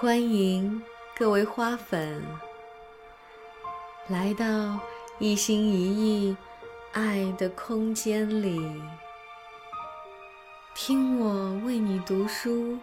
[0.00, 0.80] 欢迎
[1.14, 2.24] 各位花粉
[4.08, 4.80] 来到
[5.18, 6.34] 一心一意
[6.92, 8.58] 爱的空间里，
[10.74, 12.78] 听我为你读书，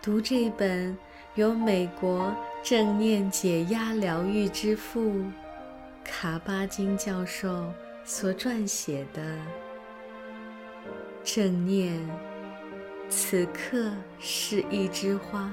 [0.00, 0.96] 读这本
[1.34, 2.32] 由美国
[2.62, 5.24] 正念解压疗愈之父
[6.04, 7.64] 卡巴金教授
[8.04, 9.20] 所撰写的
[11.24, 11.94] 《正念》。
[13.16, 15.48] 此刻是一枝花。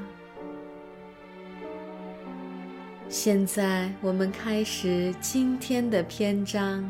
[3.08, 6.84] 现在我们开始今天的篇章，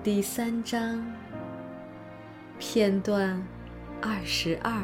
[0.00, 1.04] 第三章，
[2.60, 3.44] 片段
[4.00, 4.80] 二十二。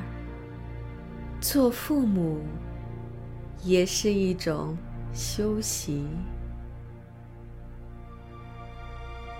[1.41, 2.41] 做父母
[3.63, 4.77] 也是一种
[5.15, 6.05] 修习。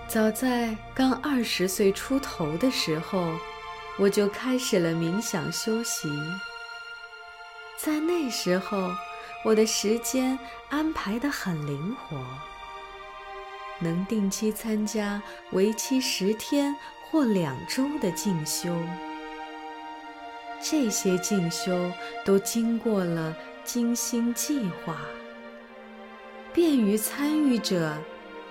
[0.07, 3.33] 早在刚二十岁出头的时候。
[3.99, 6.09] 我就开始了冥想修习。
[7.77, 8.91] 在那时候，
[9.43, 10.37] 我的时间
[10.69, 12.17] 安排得很灵活，
[13.79, 18.75] 能定期参加为期十天或两周的进修。
[20.59, 21.91] 这些进修
[22.25, 24.97] 都经过了精心计划，
[26.51, 27.95] 便于参与者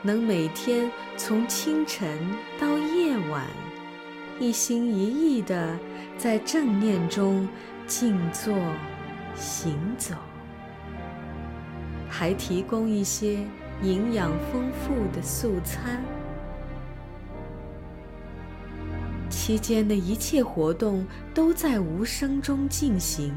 [0.03, 3.66] 能每天从清晨到夜晚。
[4.38, 5.78] 一心一意地
[6.18, 7.48] 在正念中
[7.86, 8.54] 静坐、
[9.34, 10.14] 行走，
[12.08, 13.38] 还提供一些
[13.82, 16.02] 营养丰富的素餐。
[19.30, 23.32] 期间的一切活动都在无声中进行，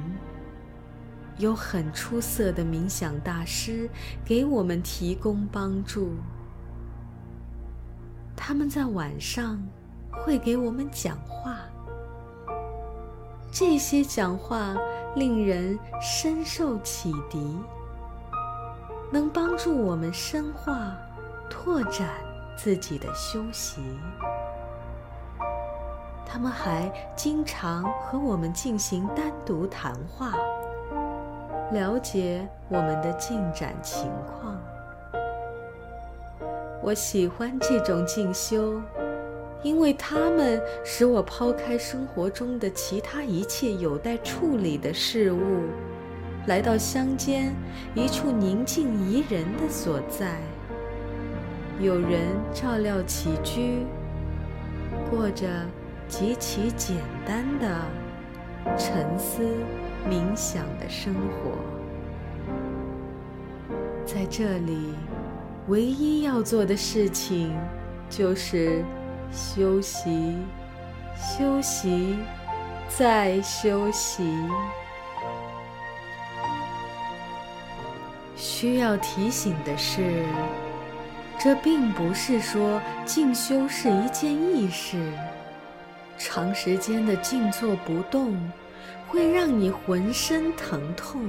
[1.37, 3.89] 有很出色的冥想大师
[4.25, 6.15] 给我们提供帮助。
[8.35, 9.65] 他们在晚上。
[10.23, 11.57] 会给我们讲话，
[13.51, 14.75] 这些讲话
[15.15, 17.57] 令人深受启迪，
[19.11, 20.95] 能帮助我们深化、
[21.49, 22.09] 拓展
[22.55, 23.81] 自己的修习。
[26.25, 30.33] 他们还经常和我们进行单独谈话，
[31.71, 34.55] 了解我们的进展情况。
[36.83, 38.79] 我喜欢这种进修。
[39.61, 45.63] 因为他们使我抛开生活中的其他一切有待处理的事物，
[46.47, 47.53] 来到乡间
[47.93, 50.39] 一处宁静宜人的所在，
[51.81, 52.21] 有人
[52.53, 53.79] 照料起居，
[55.11, 55.45] 过着
[56.07, 56.95] 极其简
[57.25, 57.81] 单的
[58.77, 59.43] 沉思
[60.09, 61.51] 冥想的生活。
[64.05, 64.93] 在这里，
[65.67, 67.53] 唯一要做的事情
[68.09, 68.85] 就是。
[69.31, 70.35] 休息，
[71.15, 72.15] 休息，
[72.87, 74.23] 再休息。
[78.35, 80.25] 需要提醒的是，
[81.37, 85.11] 这并不是说静修是一件易事。
[86.17, 88.37] 长时间的静坐不动，
[89.07, 91.21] 会让你浑身疼痛。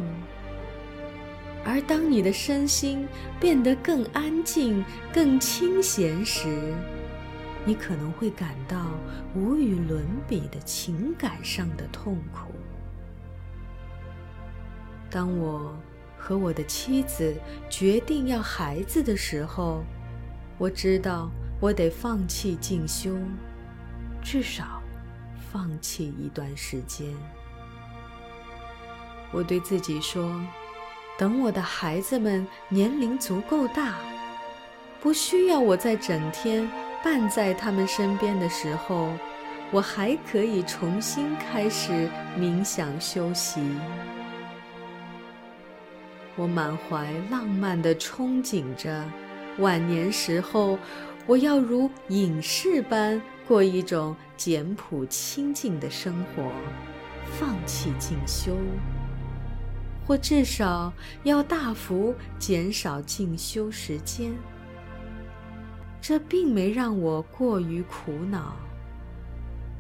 [1.64, 3.06] 而当你的身心
[3.38, 6.74] 变得更安静、更清闲时，
[7.64, 8.86] 你可能会感到
[9.34, 12.52] 无与伦比的情感上的痛苦。
[15.10, 15.76] 当我
[16.18, 17.34] 和我的妻子
[17.68, 19.84] 决定要孩子的时候，
[20.56, 23.16] 我知道我得放弃进修，
[24.22, 24.82] 至少
[25.52, 27.08] 放弃一段时间。
[29.32, 30.40] 我对自己说
[31.18, 33.94] ：“等我的孩子们年龄足够大，
[35.00, 36.68] 不需要我再整天。”
[37.02, 39.12] 伴在他们身边的时候，
[39.70, 43.60] 我还可以重新开始冥想修习。
[46.36, 49.04] 我满怀浪漫的憧憬着，
[49.58, 50.78] 晚年时候
[51.26, 56.50] 我要如隐士般过一种简朴清静的生活，
[57.38, 58.56] 放弃进修，
[60.06, 60.92] 或至少
[61.24, 64.32] 要大幅减少进修时间。
[66.00, 68.56] 这并没让我过于苦恼，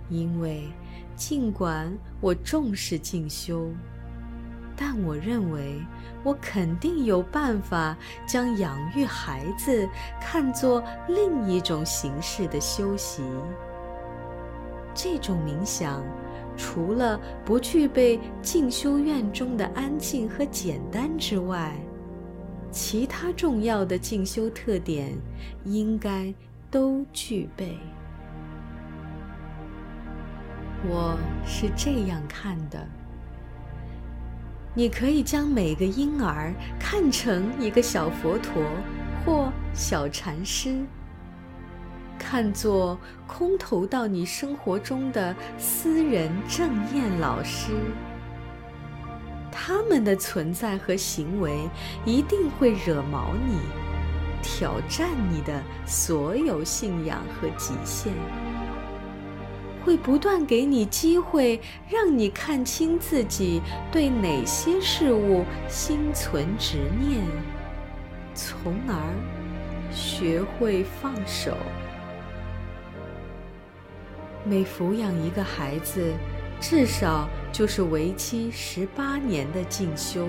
[0.08, 0.68] 因为
[1.16, 3.70] 尽管我重视进修，
[4.76, 5.80] 但我认为
[6.22, 7.96] 我肯定有办法
[8.26, 9.88] 将养育孩子
[10.20, 13.22] 看作另一种形式的修习。
[14.94, 16.02] 这种冥想，
[16.56, 21.74] 除了不具备进修院中的安静和简单之外，
[22.70, 25.12] 其他重要的进修特点
[25.64, 26.32] 应该
[26.70, 27.76] 都具备。
[30.88, 32.86] 我是这样看的：
[34.74, 38.62] 你可以将每个婴儿看成一个小佛陀
[39.24, 40.82] 或小禅师，
[42.18, 47.72] 看作空投到你生活中的私人正念老师。
[49.52, 51.68] 他们的存在和行为
[52.04, 53.58] 一定会惹毛你，
[54.42, 58.12] 挑战你的所有信仰和极限。
[59.82, 61.58] 会不断给你机会，
[61.88, 67.24] 让你看清自己对哪些事物心存执念，
[68.34, 68.94] 从而
[69.90, 71.56] 学会放手。
[74.44, 76.12] 每抚养一个孩子，
[76.60, 80.28] 至少就是为期十八年的进修，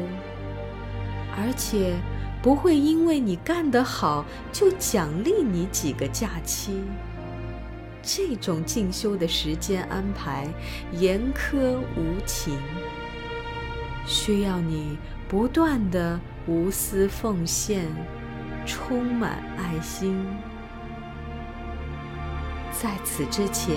[1.38, 1.94] 而且
[2.42, 6.81] 不会因为你干得好就奖励你几个假期。
[8.01, 10.48] 这种进修的时间安排
[10.94, 12.57] 严苛无情，
[14.07, 17.86] 需要你不断的无私奉献，
[18.66, 20.25] 充满爱心。
[22.72, 23.75] 在此之前，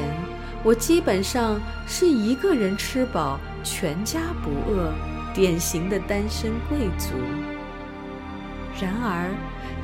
[0.65, 4.91] 我基本上是一个人吃饱，全家不饿，
[5.35, 7.11] 典型的单身贵族。
[8.81, 9.31] 然而，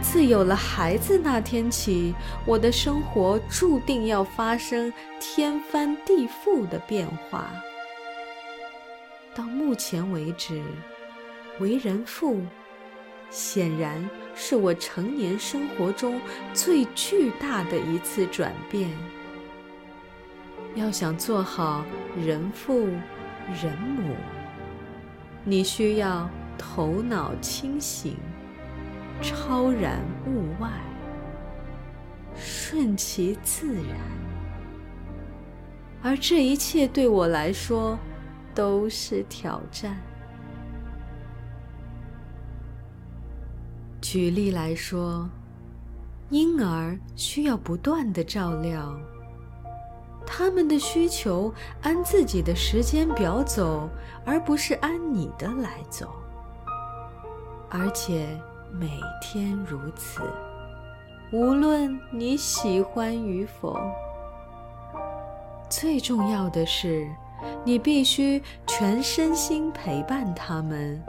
[0.01, 2.15] 自有了孩子那天起，
[2.47, 4.91] 我的生活注定要发生
[5.21, 7.51] 天翻地覆的变化。
[9.35, 10.63] 到目前为止，
[11.61, 12.41] 为人父，
[13.29, 16.19] 显然是我成年生活中
[16.55, 18.91] 最巨大的一次转变。
[20.75, 21.85] 要想做好
[22.17, 22.87] 人父、
[23.63, 24.15] 人母，
[25.45, 28.17] 你需要头脑清醒。
[29.23, 30.71] 超然物外，
[32.35, 33.99] 顺其自然，
[36.03, 37.99] 而这一切对我来说
[38.55, 39.95] 都是挑战。
[44.01, 45.29] 举例来说，
[46.31, 48.99] 婴儿需要不断的照料，
[50.33, 53.89] 他们的需求按自己的时间表走，
[54.25, 56.07] 而不是按你的来走，
[57.69, 58.41] 而且。
[58.73, 58.89] 每
[59.21, 60.23] 天如此，
[61.33, 63.77] 无论你喜欢与否。
[65.69, 67.05] 最重要的是，
[67.65, 71.03] 你必须全身心陪伴他们，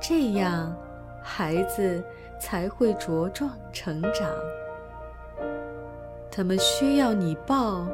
[0.00, 0.72] 这样
[1.20, 2.00] 孩子
[2.40, 4.30] 才会茁壮成长。
[6.30, 7.88] 他们需要你抱，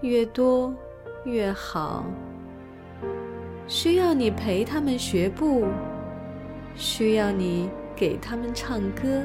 [0.00, 0.74] 越多
[1.24, 2.04] 越好。
[3.66, 5.66] 需要你陪他们学步，
[6.74, 7.68] 需要你。
[7.96, 9.22] 给他们唱歌，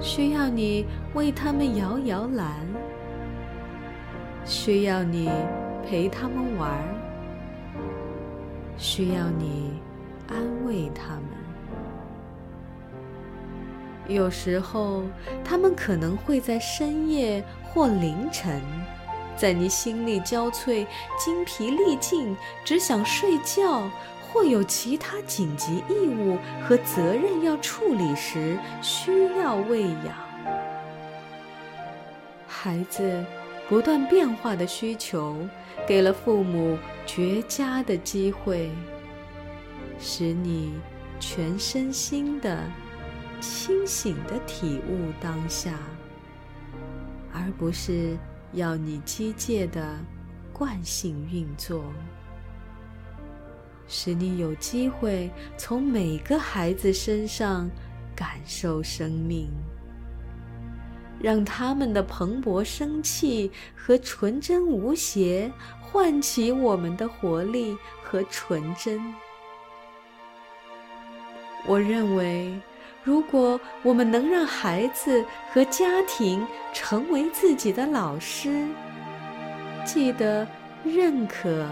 [0.00, 2.66] 需要你为他们摇摇篮，
[4.46, 5.28] 需要你
[5.84, 6.82] 陪他们玩，
[8.78, 9.74] 需要你
[10.26, 11.45] 安慰他们。
[14.08, 15.02] 有时候，
[15.44, 18.62] 他们可能会在深夜或凌晨，
[19.36, 20.86] 在你心力交瘁、
[21.18, 23.90] 精疲力尽、只想睡觉。
[24.32, 30.14] 或有其他紧急义务和责任要处理时，需要喂养
[32.46, 33.24] 孩子。
[33.66, 35.34] 不断变化的需求，
[35.88, 38.70] 给了父母绝佳的机会，
[39.98, 40.74] 使你
[41.18, 42.58] 全身心的
[43.46, 45.78] 清醒的体悟当下，
[47.32, 48.16] 而不是
[48.52, 49.96] 要你机械的
[50.52, 51.84] 惯性运作。
[53.88, 57.70] 使你有机会从每个孩子身上
[58.16, 59.48] 感受生命，
[61.20, 65.50] 让他们的蓬勃生气和纯真无邪
[65.80, 69.00] 唤起我们的活力和纯真。
[71.68, 72.60] 我认为，
[73.06, 76.44] 如果我们能让孩子和家庭
[76.74, 78.66] 成为自己的老师，
[79.84, 80.44] 记得
[80.84, 81.64] 认可。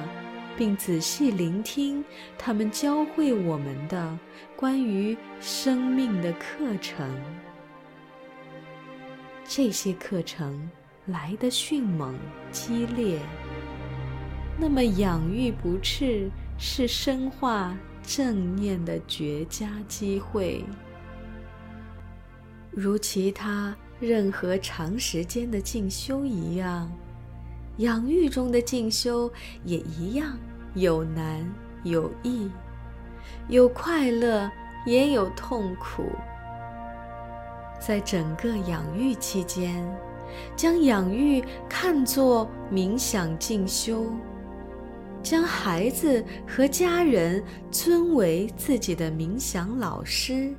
[0.57, 2.05] 并仔细聆听
[2.39, 4.17] 他们教会我们的
[4.55, 7.11] 关于生命的课程。
[9.45, 10.71] 这些课程
[11.07, 12.17] 来的迅猛
[12.53, 13.19] 激烈，
[14.57, 20.63] 那么养育不斥是深化正念的绝佳机会。
[22.77, 26.91] 如其他任何长时间的进修一样。
[27.79, 29.31] 养育中的进修
[29.65, 30.39] 也一样，
[30.75, 31.45] 有难
[31.83, 32.49] 有易，
[33.49, 34.51] 有快乐
[34.87, 36.05] 也有痛苦。
[37.81, 39.85] 在整个养育期间，
[40.57, 44.07] 将养育看作冥想进修，
[45.23, 50.55] 将孩子和家人尊为自己的冥想老师。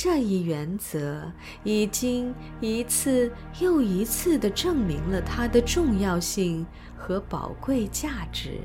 [0.00, 1.28] 这一原则
[1.64, 6.64] 已经一次又一次地证明了它的重要性
[6.96, 8.60] 和宝贵价值。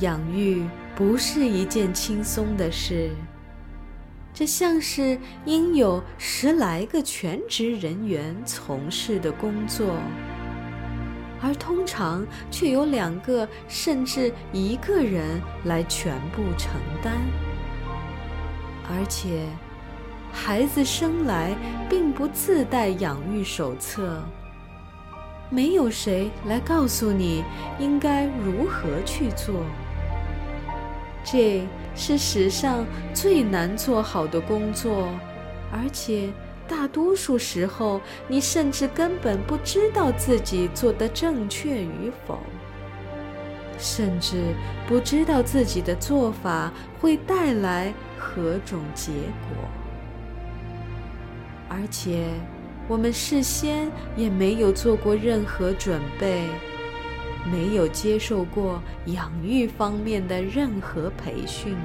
[0.00, 3.08] 养育不是一件轻松的事，
[4.34, 9.96] 这像是应有十来个全职人员从事的工作，
[11.40, 17.16] 而通常却有两个甚至一个人来全部承担。
[18.88, 19.46] 而且，
[20.32, 21.56] 孩子生来
[21.88, 24.22] 并不自带养育手册，
[25.50, 27.42] 没有谁来告诉你
[27.78, 29.62] 应该如何去做。
[31.24, 31.66] 这
[31.96, 35.08] 是史上最难做好的工作，
[35.72, 36.28] 而且
[36.68, 42.38] 大多数时候，你甚至根本不知道自己做的正确与否。
[43.78, 44.54] 甚至
[44.86, 49.68] 不知道自己的做法会带来何种结果，
[51.68, 52.26] 而且
[52.88, 56.46] 我们事先也没有做过任何准备，
[57.50, 61.76] 没有接受过养育方面的任何培训，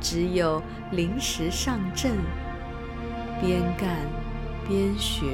[0.00, 0.62] 只有
[0.92, 2.12] 临时上阵，
[3.40, 3.96] 边干
[4.66, 5.26] 边学。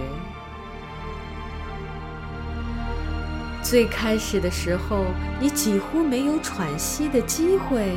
[3.62, 5.04] 最开始的时候，
[5.40, 7.97] 你几乎没有喘息的机会。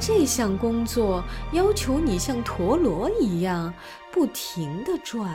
[0.00, 3.72] 这项工作要求你像陀螺一样
[4.10, 5.30] 不停地转。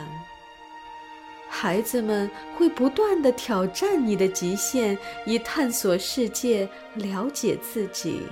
[1.48, 8.22] 孩子们会不断地挑战你的极限，以探索世界、了解自己。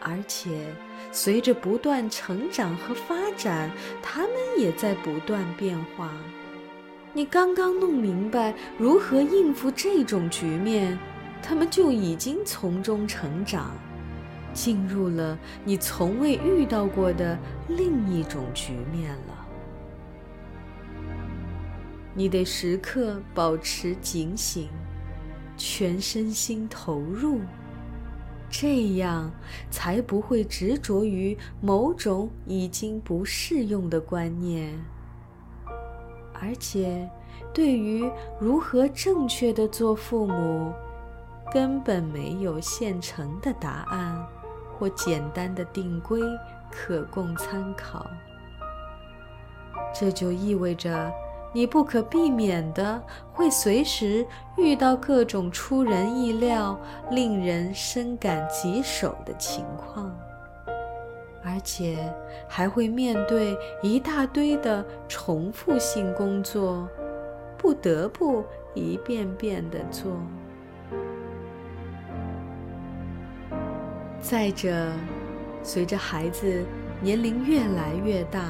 [0.00, 0.72] 而且，
[1.10, 6.12] 随着不断成长和发展，他们也在不断变化。
[7.12, 10.96] 你刚刚弄明白如何应付这种局面，
[11.42, 13.74] 他们就已经从中成长，
[14.56, 19.46] 进入了你从未遇到过的另一种局面了。
[22.14, 24.70] 你得时刻保持警醒，
[25.58, 27.40] 全身心投入，
[28.48, 29.30] 这样
[29.70, 34.72] 才不会执着于某种已经不适用的观念。
[36.32, 37.06] 而且，
[37.52, 38.10] 对于
[38.40, 40.72] 如何正确的做父母，
[41.52, 44.26] 根本没有现成的答案
[44.78, 46.20] 或简单的定规
[46.70, 48.06] 可供参考。
[49.94, 51.12] 这就意味着，
[51.52, 53.02] 你不可避免的
[53.32, 56.78] 会随时遇到各种出人意料、
[57.10, 60.14] 令人深感棘手的情况。
[61.42, 62.12] 而且
[62.48, 66.88] 还会面对一大堆的重复性工作，
[67.56, 70.10] 不得不一遍遍地做。
[74.28, 74.90] 再者，
[75.62, 76.66] 随着孩子
[77.00, 78.40] 年龄越来越大，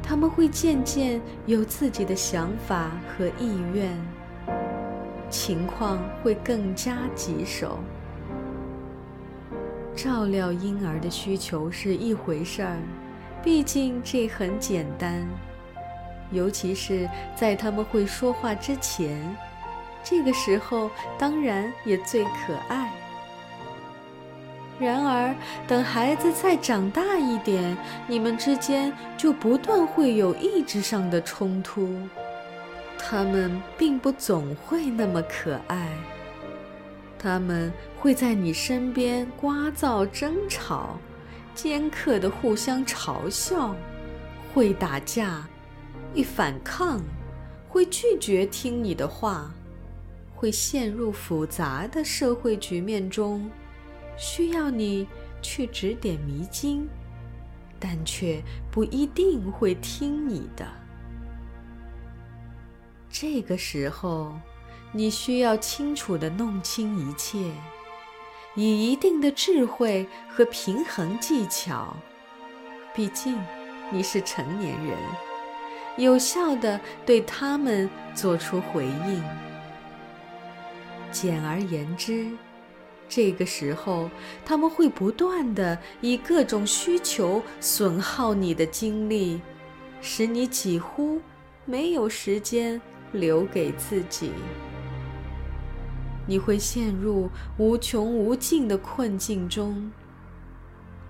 [0.00, 3.90] 他们会渐渐有自己的想法和意愿，
[5.28, 7.80] 情况会更加棘手。
[9.96, 12.78] 照料婴儿的需求是一回事儿，
[13.42, 15.26] 毕竟这很简单，
[16.30, 19.36] 尤其是在他们会说话之前，
[20.04, 22.88] 这个时候当然也最可爱。
[24.78, 25.34] 然而，
[25.68, 27.76] 等孩子再长大一点，
[28.08, 31.96] 你们之间就不断会有意志上的冲突，
[32.98, 35.88] 他们并不总会那么可爱。
[37.16, 40.98] 他们会在你身边聒噪、争吵、
[41.54, 43.74] 尖刻的互相嘲笑，
[44.52, 45.46] 会打架，
[46.12, 47.00] 会反抗，
[47.68, 49.50] 会拒绝听你的话，
[50.34, 53.48] 会陷入复杂的社会局面中，
[54.16, 55.06] 需要你
[55.42, 56.88] 去指点迷津，
[57.78, 60.66] 但却不一定会听你的。
[63.08, 64.34] 这个时候。
[64.96, 67.50] 你需要清楚地弄清一切，
[68.54, 71.96] 以一定的智慧和平衡技巧。
[72.94, 73.36] 毕竟
[73.90, 74.96] 你是成年人，
[75.96, 79.20] 有效地对他们做出回应。
[81.10, 82.30] 简而言之，
[83.08, 84.10] 这个时候
[84.44, 89.40] 他们会不断地以各种需求损耗你的精力，
[90.00, 91.20] 使你几乎
[91.64, 92.80] 没有时间
[93.12, 94.32] 留给自己。
[96.26, 99.90] 你会陷入无穷无尽的困境中，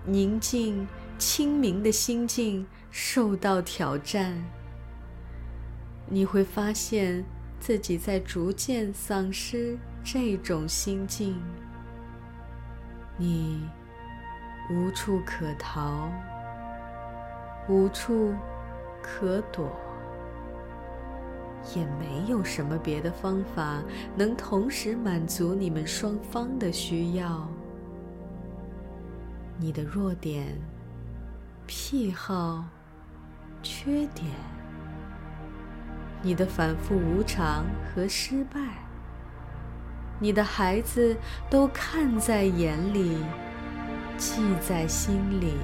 [0.05, 0.85] 宁静
[1.17, 4.35] 清明的心境受到挑战。
[6.07, 7.23] 你会发现
[7.59, 11.41] 自己在逐渐丧失这种心境，
[13.17, 13.69] 你
[14.69, 16.09] 无处可逃，
[17.69, 18.33] 无处
[19.01, 19.71] 可躲，
[21.75, 23.81] 也没有什么别的方法
[24.15, 27.47] 能同时满足你们双方的需要。
[29.57, 30.59] 你的弱点、
[31.65, 32.65] 癖好、
[33.63, 34.27] 缺点，
[36.21, 38.59] 你的反复无常和失败，
[40.19, 41.15] 你的孩子
[41.49, 43.17] 都看在眼里，
[44.17, 45.55] 记在心里。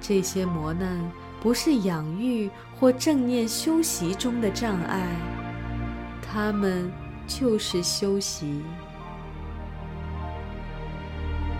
[0.00, 1.00] 这些磨难
[1.40, 5.06] 不是养育或正念修习中的障碍，
[6.20, 6.90] 他们
[7.26, 8.62] 就是修习。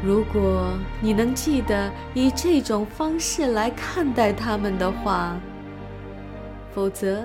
[0.02, 5.38] 如果你能记得以这种方式来看待他们的话，
[6.74, 7.24] 否则，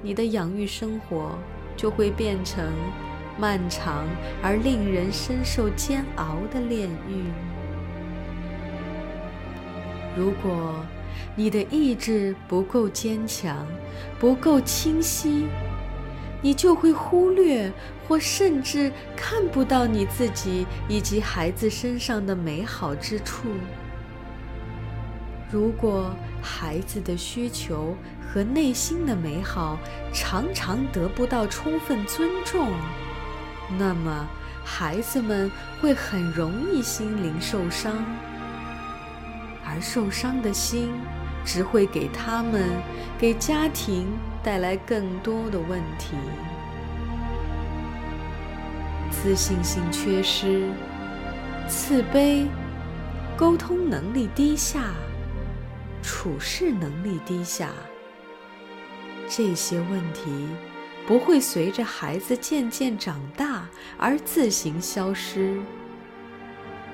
[0.00, 1.36] 你的养育生活
[1.76, 2.72] 就会变成
[3.38, 4.06] 漫长
[4.42, 7.24] 而令人深受煎熬的炼狱。
[10.16, 10.74] 如果
[11.34, 13.66] 你的意志不够坚强，
[14.18, 15.46] 不够清晰，
[16.40, 17.72] 你就会忽略，
[18.06, 23.48] 或甚至看不到你自己以及孩子身上的美好之处。
[25.50, 27.96] 如果孩子的需求
[28.34, 29.78] 和内心的美好
[30.12, 32.72] 常常得不到充分尊重，
[33.78, 34.28] 那么
[34.64, 35.48] 孩子们
[35.80, 37.92] 会很容易心灵受伤，
[39.64, 40.92] 而受伤的心
[41.44, 42.68] 只会给他们、
[43.16, 44.08] 给家庭。
[44.44, 46.14] 带来更多的问题，
[49.10, 50.68] 自信心缺失、
[51.66, 52.46] 自卑、
[53.38, 54.90] 沟通能力低下、
[56.02, 57.70] 处事能力低下，
[59.36, 60.30] 这些问题
[61.08, 63.68] 不会随着孩子渐渐长大
[63.98, 65.60] 而自行消失，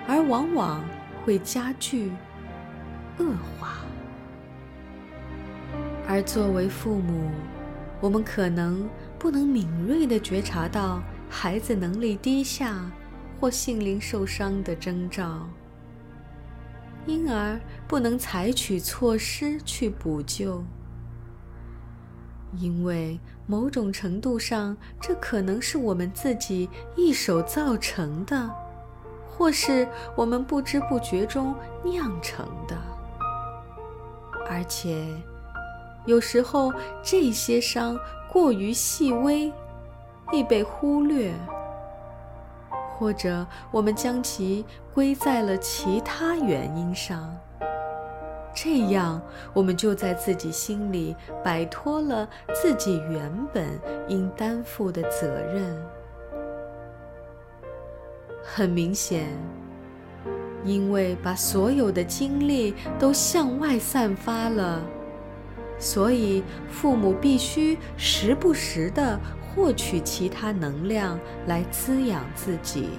[0.09, 0.83] 而往往
[1.23, 2.11] 会加剧、
[3.19, 3.27] 恶
[3.59, 3.85] 化。
[6.09, 7.31] 而作为父母，
[8.01, 12.91] 我们可能不能敏锐地觉察到孩子能力低下
[13.39, 15.47] 或心灵受伤的征兆，
[17.05, 20.65] 因而不能采取措施去补救。
[22.59, 28.51] 因为某种程度上，这可能是我们自己一手造成的，
[29.31, 32.77] 或是我们不知不觉中酿成的，
[34.49, 35.07] 而且。
[36.07, 37.97] 有时候，这些伤
[38.33, 39.53] 过于细微，
[40.33, 41.31] 易被忽略，
[42.97, 47.37] 或者我们将其归在了其他原因上。
[48.63, 49.19] 这样，
[49.55, 53.67] 我们就在自己心里摆脱了自己原本
[54.07, 55.83] 应担负的责任。
[58.43, 59.29] 很明显，
[60.63, 64.83] 因为把所有的精力都向外散发了。
[65.79, 72.91] 所以，父母必须时不时地获取其他能量来滋养自己，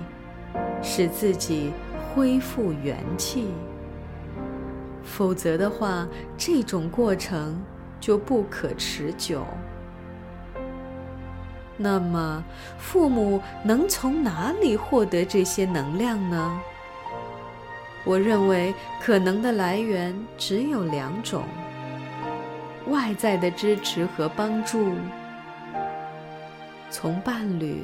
[0.82, 1.72] 使自己
[2.16, 3.50] 恢复元气。
[5.04, 7.62] 否则的话，这种过程
[8.00, 9.46] 就不可持久。
[11.78, 12.44] 那么，
[12.78, 16.60] 父母能从哪里获得这些能量呢？
[18.04, 21.44] 我认为，可能的来源只有两种。
[22.88, 24.96] 外在的支持和帮助，
[26.90, 27.84] 从伴侣、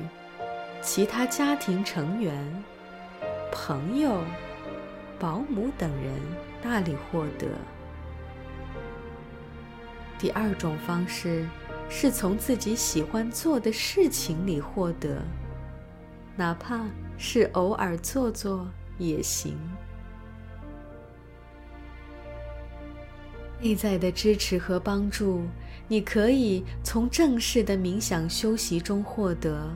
[0.81, 2.35] 其他家庭成员、
[3.51, 4.21] 朋友、
[5.19, 6.13] 保姆等人
[6.61, 7.47] 那里获得。
[10.19, 11.45] 第二种方式
[11.89, 15.21] 是从自己喜欢做的事情里获得，
[16.35, 16.85] 哪怕
[17.17, 18.67] 是偶尔做做
[18.97, 19.57] 也行。
[23.59, 25.43] 内在的支持和帮助，
[25.87, 29.67] 你可以从正式的冥想修习中获得。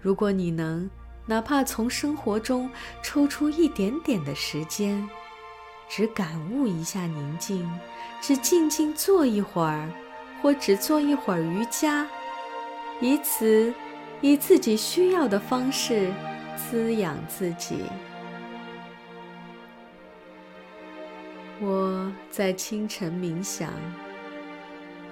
[0.00, 0.88] 如果你能，
[1.26, 2.70] 哪怕从生活中
[3.02, 5.08] 抽出一点点的时间，
[5.88, 7.68] 只感悟一下宁静，
[8.20, 9.88] 只静静坐一会儿，
[10.42, 12.06] 或只做一会儿瑜伽，
[13.00, 13.72] 以此
[14.20, 16.12] 以自己需要的方式
[16.56, 17.84] 滋养自己。
[21.60, 23.72] 我在清晨冥想，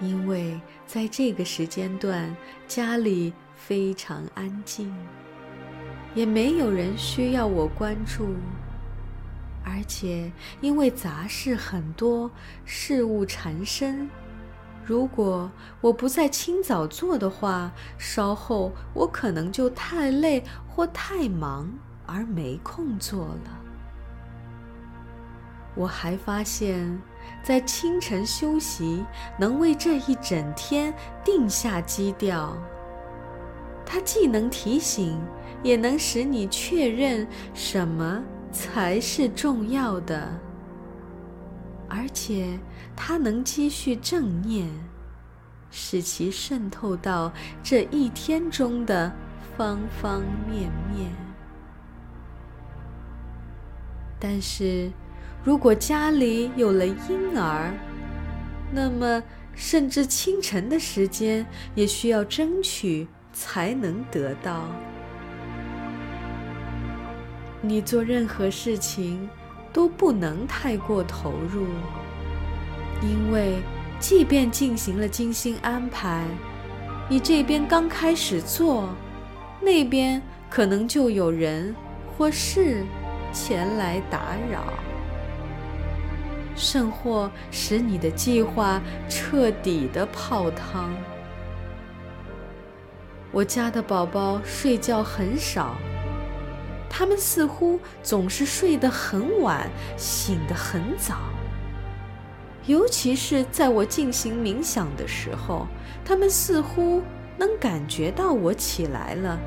[0.00, 2.36] 因为在这个时间段
[2.68, 4.94] 家里非常安静，
[6.14, 8.36] 也没有人需要我关注，
[9.68, 12.30] 而且因为杂事很多，
[12.64, 14.08] 事物缠身，
[14.84, 15.50] 如果
[15.80, 21.68] 我不在清早做的话，稍后我可能就太累或太忙
[22.06, 23.60] 而没空做了。
[25.74, 27.02] 我还发现，
[27.42, 29.04] 在清晨休息
[29.36, 32.56] 能为这一整天定下基调。
[33.84, 35.20] 它既能提醒，
[35.64, 38.22] 也能使你确认什么
[38.58, 40.28] 才是重要的，
[41.88, 42.58] 而且
[42.96, 44.66] 它能积蓄正念，
[45.70, 47.30] 使其渗透到
[47.62, 49.12] 这一天中的
[49.56, 51.12] 方方面面。
[54.18, 54.90] 但是，
[55.44, 57.70] 如果家里有了婴儿，
[58.72, 59.22] 那么
[59.54, 63.06] 甚至清晨的时间也需要争取。
[63.38, 64.66] 才能得到。
[67.68, 69.28] 你做任何事情
[69.72, 71.66] 都不能太过投入，
[73.02, 73.56] 因为
[73.98, 76.24] 即便进行了精心安排，
[77.08, 78.88] 你这边刚开始做，
[79.60, 81.74] 那边可能就有人
[82.16, 82.84] 或事
[83.32, 84.62] 前来打扰，
[86.54, 90.94] 甚或使你的计划彻底的泡汤。
[93.32, 95.76] 我家的宝宝睡觉很少，
[96.98, 101.16] 他们似乎总是睡得很晚，醒得很早。
[102.64, 105.66] 尤其是在我进行冥想的时候，
[106.02, 107.02] 他们似乎
[107.36, 109.38] 能感觉到我起来了，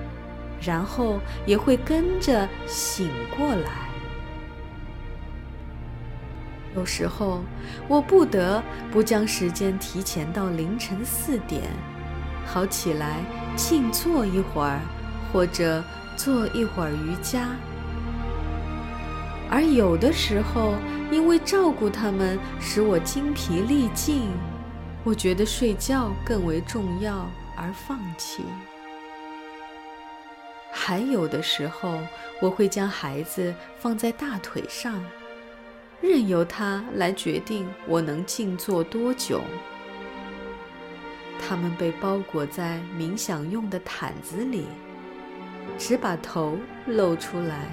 [0.61, 3.89] 然后也会跟着醒过来。
[6.75, 7.41] 有时候，
[7.87, 11.63] 我不得不将时间提前到凌晨四点。
[12.45, 13.23] 好起来，
[13.55, 14.81] 静坐一会儿，
[15.33, 15.83] 或者
[16.19, 17.55] 做一会儿瑜伽。
[19.49, 20.73] 而有的时候，
[21.09, 24.29] 因为照顾他们使我精疲力尽，
[25.05, 28.43] 我觉得睡觉更为重要而放弃。
[30.73, 32.01] 还有的时候，
[32.41, 35.01] 我会将孩子放在大腿上，
[36.01, 39.41] 任由他来决定我能静坐多久。
[41.41, 44.65] 他们被包裹在冥想用的毯子里，
[45.77, 47.67] 只把头露出来，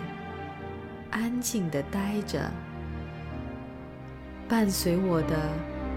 [1.10, 2.50] 安静地待着。
[4.48, 5.50] 伴随我的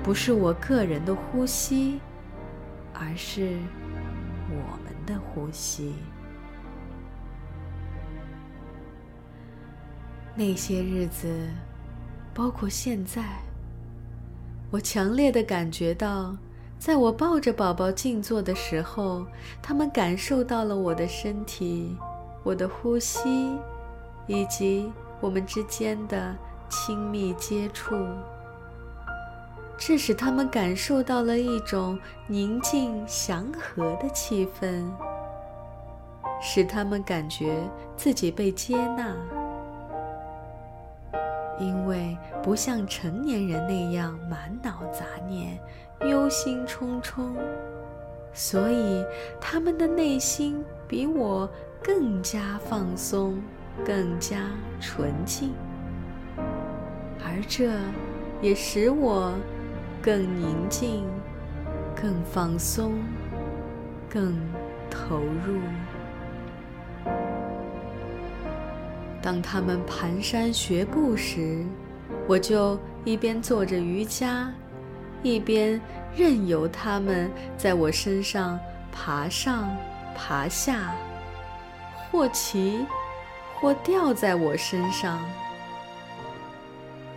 [0.04, 2.00] 不是我个人的呼吸，
[2.94, 3.58] 而是
[4.50, 5.94] 我们的呼吸。
[10.36, 11.48] 那些日子，
[12.34, 13.24] 包括现在，
[14.72, 16.36] 我强烈的感觉到。
[16.80, 19.26] 在我抱着宝宝静坐的时候，
[19.62, 21.98] 他们感受到了我的身体、
[22.42, 23.58] 我的呼吸，
[24.28, 24.90] 以及
[25.20, 26.34] 我们之间的
[26.70, 27.94] 亲密接触。
[29.78, 34.90] 这使他们感受到了一种宁静祥和的气氛，
[36.42, 37.62] 使他们感觉
[37.98, 39.14] 自己被接纳。
[41.60, 45.60] 因为不像成年人那样满脑杂念、
[46.08, 47.34] 忧心忡忡，
[48.34, 49.04] 所以
[49.42, 51.50] 他们的内心比我
[51.84, 53.42] 更加放松、
[53.86, 54.38] 更加
[54.80, 55.52] 纯净，
[57.24, 57.72] 而这
[58.42, 59.34] 也使我
[60.02, 61.06] 更宁静、
[61.94, 62.94] 更放松、
[64.10, 64.40] 更
[64.90, 65.60] 投入。
[69.22, 71.66] 当他们蹒跚学步时，
[72.26, 74.50] 我就一边做着瑜伽，
[75.22, 75.80] 一边
[76.16, 78.60] 任由他们在我身上
[78.92, 79.76] 爬上
[80.16, 80.94] 爬下，
[82.10, 82.86] 或骑，
[83.60, 85.20] 或吊在我身上。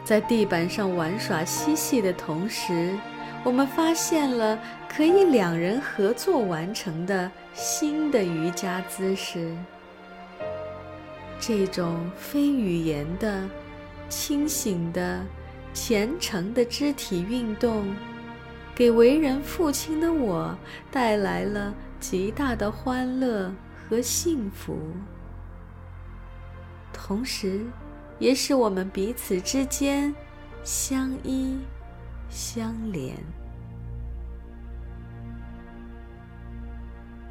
[0.05, 2.97] 在地板上玩耍嬉戏的同时，
[3.45, 9.57] 我们发现了可以两人合作完成的新的瑜伽姿势。
[11.39, 13.43] 这种非语言的、
[14.09, 15.21] 清醒的、
[15.73, 17.95] 虔诚的肢体运动，
[18.75, 20.57] 给为人父亲的我
[20.91, 24.79] 带来了极大的欢乐和幸福，
[26.93, 27.65] 同时，
[28.19, 30.15] 也使我们彼此之间
[30.63, 31.59] 相依
[32.29, 33.17] 相连。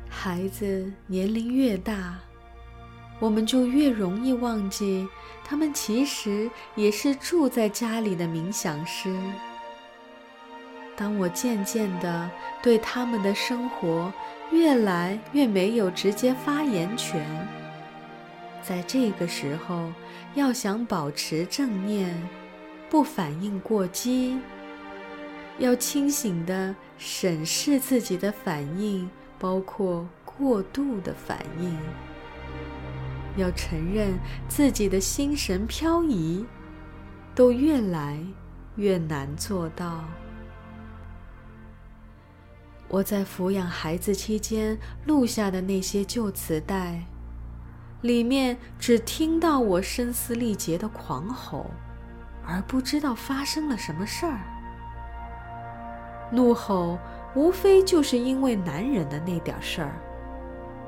[0.09, 2.19] 孩子年龄越大，
[3.21, 5.07] 我们就越容易忘记，
[5.45, 9.15] 他们其实也是住在家里的冥想师。
[10.97, 12.29] 当我渐渐地
[12.63, 14.11] 对他们的生活
[14.51, 17.23] 越来越没有直接发言权，
[18.63, 19.91] 在这个时候，
[20.33, 22.27] 要想保持正念，
[22.89, 24.39] 不反应过激，
[25.59, 29.07] 要清醒地审视自己的反应，
[29.37, 31.77] 包括过度的反应。
[33.35, 36.45] 要承认自己的心神飘移，
[37.33, 38.19] 都越来
[38.75, 40.03] 越难做到。
[42.87, 47.05] 我在抚养孩子期间录下的那些旧磁带，
[48.01, 51.71] 里面只听到我声嘶力竭的狂吼，
[52.45, 54.39] 而不知道发生了什么事儿。
[56.33, 56.99] 怒吼
[57.33, 59.93] 无非就是因为男人的那点事儿。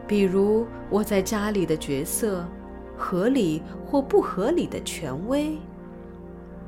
[0.08, 2.46] 比如我在家里的角色，
[2.98, 5.58] 合理或不合理的权威，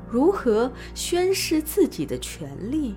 [0.10, 2.96] 如何宣示自己的权利？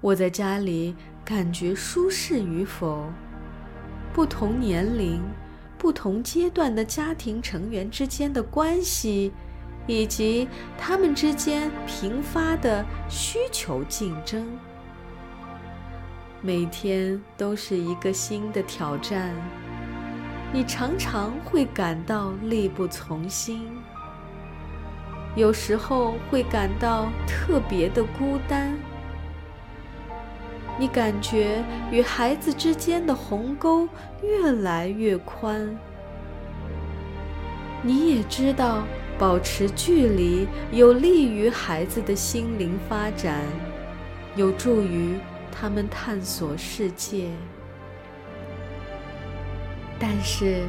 [0.00, 3.04] 我在家里感觉舒适与否？
[4.12, 5.20] 不同年龄、
[5.76, 9.32] 不同阶段的家庭成员之间的关系，
[9.86, 10.46] 以及
[10.78, 14.46] 他们之间频发的需求竞争。
[16.42, 19.34] 每天都是一个新的挑战，
[20.52, 23.68] 你常常会感到力不从心，
[25.34, 28.76] 有时候会感到特别的孤单。
[30.78, 33.88] 你感觉与孩子之间的鸿沟
[34.22, 35.74] 越来越宽，
[37.82, 38.84] 你也知道
[39.18, 43.40] 保持距离有利于孩子的心灵发展，
[44.36, 45.18] 有助于。
[45.58, 47.30] 他们探索世界，
[49.98, 50.64] 但是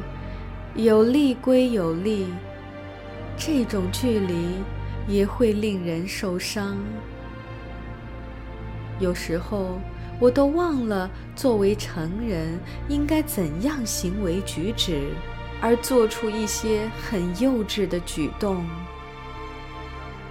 [0.74, 2.28] 有利归有利，
[3.36, 4.54] 这种距离
[5.06, 6.78] 也会令人受伤。
[8.98, 9.78] 有时候，
[10.18, 15.10] 我都忘了作为成人应该怎样行为举止，
[15.60, 18.64] 而做出一些很幼稚的举动。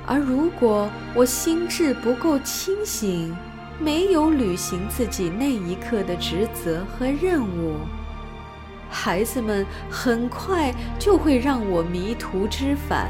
[0.08, 3.36] 而如果我心智不够清醒，
[3.80, 7.76] 没有履行自己那一刻的职责和任务，
[8.90, 13.10] 孩子们很快就会让我迷途知返，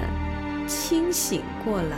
[0.67, 1.97] 清醒过来。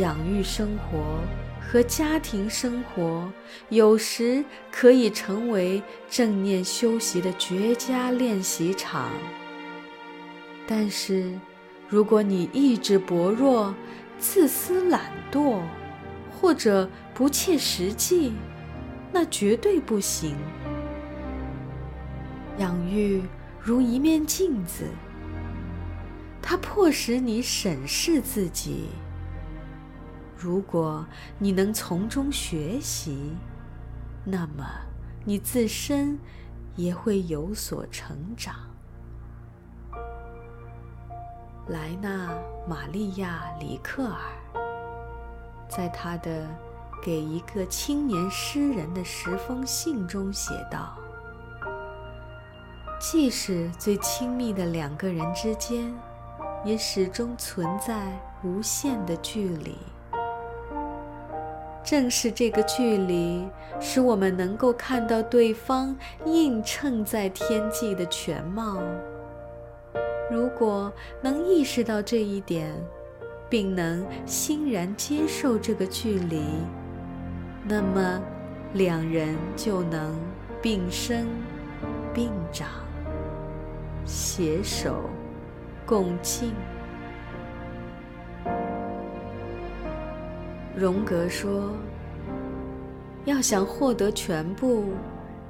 [0.00, 1.18] 养育生活
[1.60, 3.30] 和家庭生活
[3.68, 9.10] 有时可以成为正念修习的绝佳练习场，
[10.66, 11.38] 但是，
[11.86, 13.74] 如果你意志薄弱、
[14.18, 15.60] 自私懒惰，
[16.42, 18.32] 或者不切实际，
[19.12, 20.36] 那绝对不行。
[22.58, 23.22] 养育
[23.60, 24.88] 如一面镜子，
[26.42, 28.88] 它迫使你审视自己。
[30.36, 31.06] 如果
[31.38, 33.36] 你能从中学习，
[34.24, 34.66] 那么
[35.24, 36.18] 你自身
[36.74, 38.56] 也会有所成长。
[41.68, 42.32] 莱纳·
[42.68, 44.41] 玛利亚·里克尔。
[45.74, 46.30] 在他的
[47.02, 50.94] 《给一个青年诗人的十封信》中写道
[53.00, 55.94] ：“即使最亲密的两个人之间，
[56.62, 58.06] 也始终存在
[58.44, 59.78] 无限的距离。
[61.82, 63.48] 正是这个距离，
[63.80, 68.76] 使我们能够看到对方映衬在天际的全貌。
[70.30, 72.72] 如果能意识到这一点，”
[73.52, 76.42] 并能欣然接受这个距离，
[77.68, 78.18] 那么
[78.72, 80.18] 两人就能
[80.62, 81.26] 并生
[82.14, 82.66] 并长，
[84.06, 85.02] 携手
[85.84, 86.54] 共进。
[90.74, 91.76] 荣格说
[93.26, 94.94] ：“要想获得全部，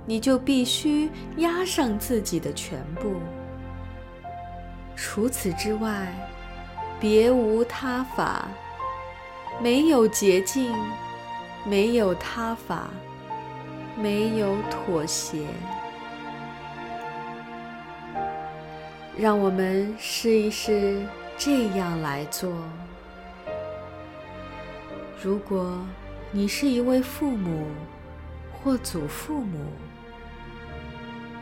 [0.05, 3.15] 你就必须压上自己的全部。
[4.97, 6.13] 除此之外。”
[7.03, 8.47] 别无他法，
[9.61, 10.73] 没有捷径，
[11.65, 12.91] 没有他法，
[14.01, 15.45] 没有妥协。
[19.19, 21.05] 让我们试一试
[21.37, 22.53] 这样来做。
[25.21, 25.85] 如果
[26.31, 27.67] 你是一位父母
[28.53, 29.59] 或祖父母，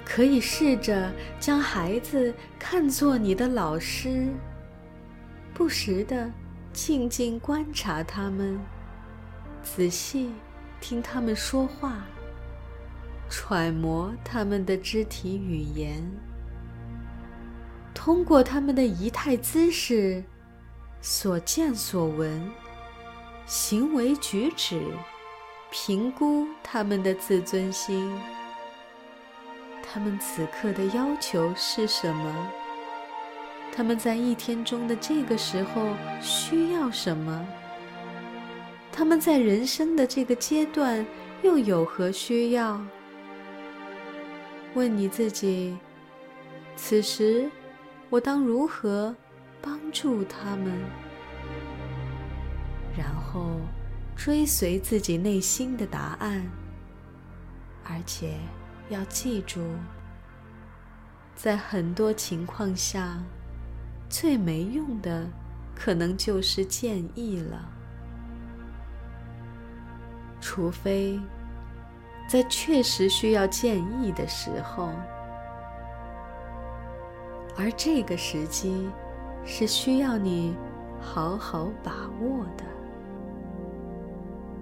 [0.06, 4.26] 可以试着将孩子看作你的老师。
[5.60, 6.32] 不时地
[6.72, 8.58] 静静观察他们，
[9.62, 10.32] 仔细
[10.80, 11.98] 听他们说话，
[13.28, 16.02] 揣摩他们的肢体语言，
[17.92, 20.24] 通过他们的仪态姿势、
[21.02, 22.50] 所见所闻、
[23.44, 24.82] 行为举止，
[25.70, 28.18] 评估他们的自尊心。
[29.82, 32.50] 他们此刻的要求是什么？
[33.72, 37.46] 他们在一天中的这个时候需要什么？
[38.92, 41.06] 他们在人生的这个阶段
[41.42, 42.80] 又有何需要？
[44.74, 45.78] 问你自己：
[46.76, 47.50] 此时
[48.10, 49.14] 我当如何
[49.62, 50.72] 帮助他们？
[52.98, 53.56] 然后
[54.16, 56.44] 追随自己内心的答案，
[57.84, 58.34] 而且
[58.90, 59.62] 要记住，
[61.34, 63.18] 在很多情况下，
[64.10, 65.26] 最没用的
[65.74, 67.64] 可能就是建议了，
[70.40, 71.18] 除非
[72.28, 74.90] 在确实需要建议的时候，
[77.56, 78.88] 而这个时机
[79.44, 80.54] 是需要你
[81.00, 82.64] 好好把握的。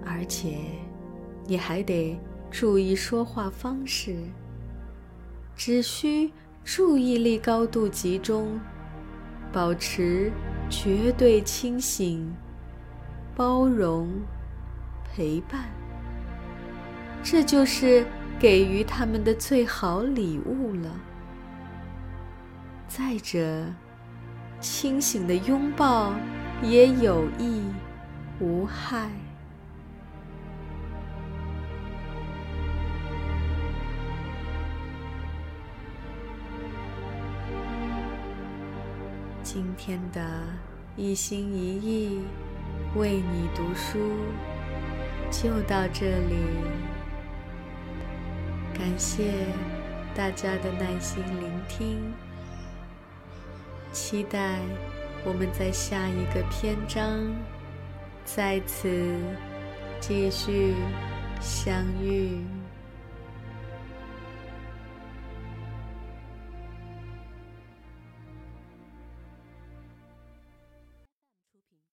[0.05, 0.59] 而且，
[1.45, 2.19] 你还得
[2.51, 4.15] 注意说话方式，
[5.55, 6.31] 只需
[6.63, 8.59] 注意力高度集中，
[9.51, 10.31] 保持
[10.69, 12.35] 绝对清醒，
[13.35, 14.09] 包容，
[15.11, 15.65] 陪伴，
[17.23, 18.05] 这就是
[18.39, 20.91] 给予他们的最好礼物了。
[22.87, 23.65] 再者，
[24.59, 26.13] 清醒的拥抱
[26.61, 27.63] 也有益
[28.39, 29.09] 无害。
[39.51, 40.21] 今天的
[40.95, 42.21] 一心一意
[42.95, 43.97] 为你读书
[45.31, 46.35] 就到这里，
[48.75, 49.47] 感谢
[50.13, 52.13] 大家的耐心聆听，
[53.91, 54.59] 期待
[55.25, 57.19] 我们在下一个篇章
[58.23, 59.15] 再次
[59.99, 60.75] 继续
[61.41, 62.37] 相遇。